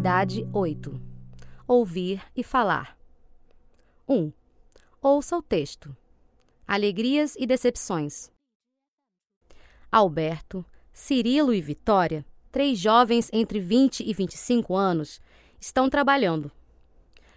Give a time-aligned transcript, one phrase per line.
[0.00, 0.98] Atividade 8.
[1.68, 2.96] Ouvir e falar.
[4.08, 4.32] 1.
[5.02, 5.94] Ouça o texto.
[6.66, 8.30] Alegrias e decepções.
[9.92, 15.20] Alberto, Cirilo e Vitória, três jovens entre 20 e 25 anos,
[15.60, 16.50] estão trabalhando.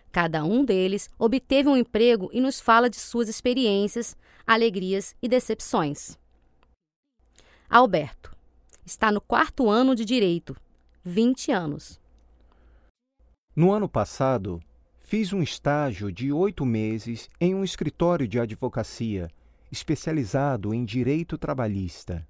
[0.10, 4.16] Cada um deles obteve um emprego e nos fala de suas experiências,
[4.48, 6.18] alegrias e decepções.
[7.70, 8.34] Alberto
[8.86, 10.56] está no quarto ano de direito,
[11.04, 12.02] 20 anos.
[13.56, 14.60] No ano passado,
[15.02, 19.30] fiz um estágio de oito meses em um escritório de advocacia
[19.74, 22.28] especializado em direito trabalhista.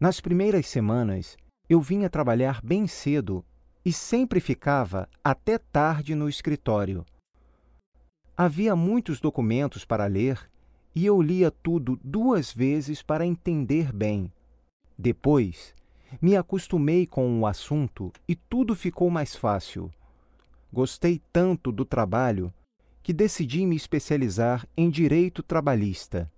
[0.00, 1.36] Nas primeiras semanas,
[1.68, 3.44] eu vinha trabalhar bem cedo
[3.84, 7.04] e sempre ficava até tarde no escritório.
[8.34, 10.50] Havia muitos documentos para ler
[10.94, 14.32] e eu lia tudo duas vezes para entender bem.
[14.96, 15.74] Depois,
[16.20, 19.90] me acostumei com o assunto e tudo ficou mais fácil.
[20.72, 22.52] Gostei tanto do trabalho
[23.02, 26.30] que decidi me especializar em direito trabalhista.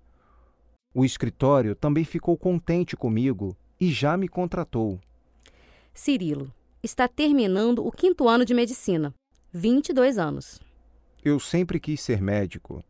[0.95, 5.01] O escritório também ficou contente comigo e já me contratou.
[5.92, 9.14] Cirilo está terminando o quinto ano de medicina,
[9.53, 10.61] 22 anos.
[11.25, 12.84] Eu sempre quis ser médico.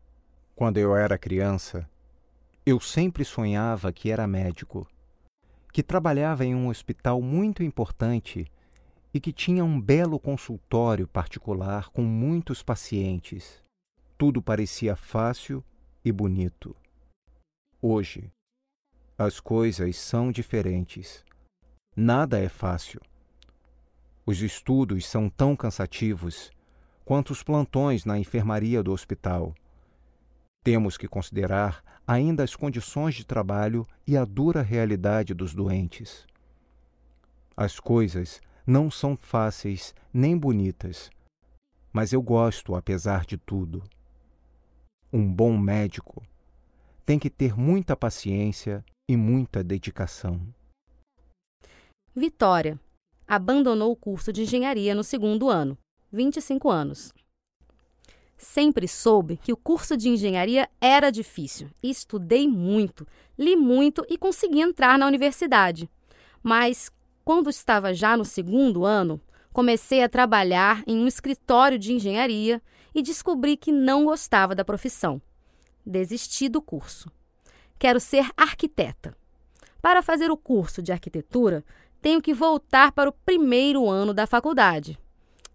[0.55, 1.89] Quando eu era criança,
[2.65, 4.87] eu sempre sonhava que era médico,
[5.73, 8.45] que trabalhava em um hospital muito importante
[9.13, 13.61] e que tinha um belo consultório particular com muitos pacientes.
[14.17, 15.63] Tudo parecia fácil
[16.03, 16.75] e bonito.
[17.81, 18.31] Hoje,
[19.17, 21.23] as coisas são diferentes.
[21.95, 23.01] Nada é fácil.
[24.25, 26.51] Os estudos são tão cansativos
[27.03, 29.53] quanto os plantões na enfermaria do hospital.
[30.63, 36.25] Temos que considerar ainda as condições de trabalho e a dura realidade dos doentes.
[37.57, 41.09] As coisas não são fáceis nem bonitas,
[41.91, 43.83] mas eu gosto apesar de tudo.
[45.11, 46.23] Um bom médico
[47.05, 50.41] tem que ter muita paciência e muita dedicação.
[52.15, 52.79] Vitória
[53.27, 55.77] abandonou o curso de engenharia no segundo ano,
[56.11, 57.13] 25 anos.
[58.37, 64.61] Sempre soube que o curso de engenharia era difícil estudei muito, li muito e consegui
[64.61, 65.89] entrar na universidade.
[66.41, 66.91] Mas,
[67.23, 69.21] quando estava já no segundo ano,
[69.53, 72.61] comecei a trabalhar em um escritório de engenharia
[72.93, 75.21] e descobri que não gostava da profissão.
[75.85, 77.11] Desisti do curso.
[77.79, 79.15] Quero ser arquiteta.
[79.81, 81.63] Para fazer o curso de arquitetura,
[82.01, 84.97] tenho que voltar para o primeiro ano da faculdade.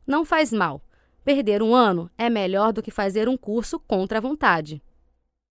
[0.06, 0.82] Não faz mal.
[1.24, 4.82] Perder um ano é melhor do que fazer um curso contra a vontade.